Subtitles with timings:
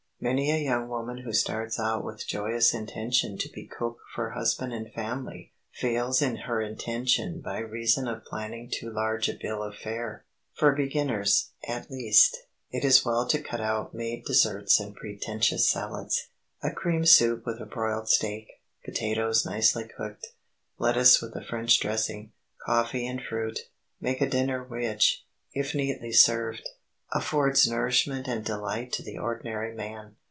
[0.23, 4.71] Many a young woman who starts out with joyous intention to be cook for husband
[4.71, 9.73] and family, fails in her intention by reason of planning too large a bill of
[9.75, 10.23] fare.
[10.53, 12.37] For beginners, at least,
[12.69, 16.27] it is well to cut out made desserts and pretentious salads.
[16.61, 20.33] A cream soup with a broiled steak, potatoes nicely cooked,
[20.77, 22.31] lettuce with a French dressing,
[22.63, 23.61] coffee and fruit,
[23.99, 26.69] make a dinner which, if neatly served,
[27.13, 30.15] affords nourishment and delight to the ordinary man.